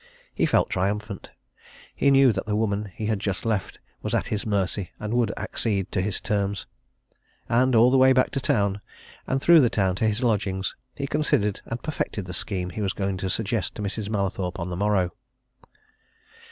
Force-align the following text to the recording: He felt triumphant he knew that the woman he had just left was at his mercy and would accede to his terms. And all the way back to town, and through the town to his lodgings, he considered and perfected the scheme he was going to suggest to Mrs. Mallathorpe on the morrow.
He 0.33 0.47
felt 0.47 0.71
triumphant 0.71 1.29
he 1.95 2.09
knew 2.09 2.31
that 2.31 2.47
the 2.47 2.55
woman 2.55 2.91
he 2.95 3.05
had 3.05 3.19
just 3.19 3.45
left 3.45 3.77
was 4.01 4.15
at 4.15 4.29
his 4.33 4.47
mercy 4.47 4.89
and 4.99 5.13
would 5.13 5.31
accede 5.37 5.91
to 5.91 6.01
his 6.01 6.19
terms. 6.19 6.65
And 7.47 7.75
all 7.75 7.91
the 7.91 7.99
way 7.99 8.11
back 8.11 8.31
to 8.31 8.39
town, 8.39 8.81
and 9.27 9.39
through 9.39 9.59
the 9.61 9.69
town 9.69 9.93
to 9.97 10.07
his 10.07 10.23
lodgings, 10.23 10.75
he 10.95 11.05
considered 11.05 11.61
and 11.67 11.83
perfected 11.83 12.25
the 12.25 12.33
scheme 12.33 12.71
he 12.71 12.81
was 12.81 12.93
going 12.93 13.17
to 13.17 13.29
suggest 13.29 13.75
to 13.75 13.83
Mrs. 13.83 14.09
Mallathorpe 14.09 14.59
on 14.59 14.71
the 14.71 14.75
morrow. 14.75 15.11